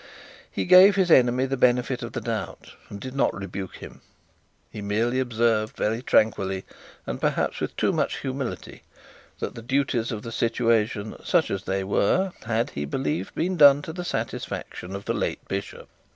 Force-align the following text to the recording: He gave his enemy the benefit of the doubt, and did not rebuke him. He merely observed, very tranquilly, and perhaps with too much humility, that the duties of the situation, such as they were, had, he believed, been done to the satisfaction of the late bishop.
He 0.51 0.65
gave 0.65 0.95
his 0.95 1.11
enemy 1.11 1.45
the 1.45 1.55
benefit 1.57 2.01
of 2.01 2.13
the 2.13 2.21
doubt, 2.21 2.71
and 2.89 2.99
did 2.99 3.13
not 3.15 3.35
rebuke 3.35 3.75
him. 3.75 4.01
He 4.71 4.81
merely 4.81 5.19
observed, 5.19 5.77
very 5.77 6.01
tranquilly, 6.01 6.65
and 7.05 7.21
perhaps 7.21 7.59
with 7.59 7.77
too 7.77 7.93
much 7.93 8.21
humility, 8.21 8.81
that 9.37 9.53
the 9.53 9.61
duties 9.61 10.11
of 10.11 10.23
the 10.23 10.31
situation, 10.31 11.15
such 11.23 11.51
as 11.51 11.65
they 11.65 11.83
were, 11.83 12.31
had, 12.47 12.71
he 12.71 12.83
believed, 12.83 13.35
been 13.35 13.57
done 13.57 13.83
to 13.83 13.93
the 13.93 14.03
satisfaction 14.03 14.95
of 14.95 15.05
the 15.05 15.13
late 15.13 15.47
bishop. 15.47 15.87